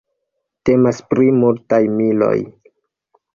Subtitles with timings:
[0.69, 2.35] Temas pri multaj miloj.